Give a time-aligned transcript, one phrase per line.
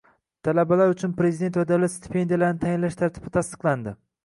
[0.45, 4.03] Talabalar uchun Prezident va davlat stipendiyalarini tayinlash tartibi tasdiqlanding